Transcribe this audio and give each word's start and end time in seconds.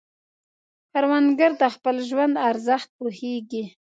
کروندګر 0.91 1.51
د 1.61 1.63
خپل 1.75 1.95
ژوند 2.09 2.35
ارزښت 2.49 2.89
پوهیږي 2.97 3.63